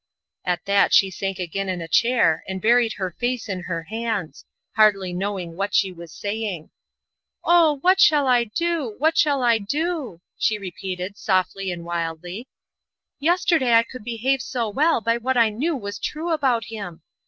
At 0.45 0.65
that 0.65 0.95
she 0.95 1.11
sank 1.11 1.37
again 1.37 1.69
in 1.69 1.79
a 1.79 1.87
chair, 1.87 2.43
and 2.47 2.59
buried 2.59 2.93
her 2.93 3.11
face 3.19 3.47
in 3.47 3.59
her 3.65 3.83
hands, 3.83 4.45
hardly 4.75 5.13
knowing 5.13 5.55
what 5.55 5.75
she 5.75 5.91
was 5.91 6.11
saying. 6.11 6.71
"Oh, 7.43 7.77
what 7.81 7.99
shall 8.01 8.25
I 8.25 8.45
do? 8.45 8.95
What 8.97 9.15
shall 9.15 9.43
I 9.43 9.59
do?" 9.59 10.19
she 10.39 10.57
repeated, 10.57 11.19
softly 11.19 11.71
and 11.71 11.85
wildly. 11.85 12.47
"Yesterday 13.19 13.73
I 13.75 13.83
could 13.83 14.03
behave 14.03 14.41
so 14.41 14.69
well 14.69 15.01
by 15.01 15.17
what 15.17 15.37
I 15.37 15.49
knew 15.49 15.75
was 15.75 15.99
true 15.99 16.31
about 16.31 16.65
him. 16.65 17.03